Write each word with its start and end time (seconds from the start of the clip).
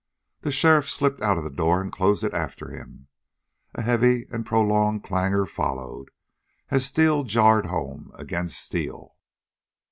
The 0.39 0.51
sheriff 0.51 0.89
slipped 0.89 1.21
out 1.21 1.37
of 1.37 1.43
the 1.43 1.51
door 1.51 1.79
and 1.79 1.91
closed 1.91 2.23
it 2.23 2.33
after 2.33 2.71
him. 2.71 3.07
A 3.75 3.83
heavy 3.83 4.25
and 4.31 4.43
prolonged 4.43 5.03
clangor 5.03 5.45
followed, 5.45 6.09
as 6.69 6.83
steel 6.87 7.23
jarred 7.23 7.67
home 7.67 8.11
against 8.15 8.59
steel. 8.59 9.15